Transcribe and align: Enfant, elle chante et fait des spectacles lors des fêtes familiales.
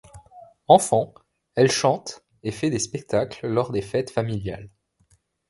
Enfant, 0.67 1.13
elle 1.53 1.69
chante 1.71 2.23
et 2.41 2.51
fait 2.51 2.71
des 2.71 2.79
spectacles 2.79 3.45
lors 3.47 3.71
des 3.71 3.83
fêtes 3.83 4.09
familiales. 4.09 4.71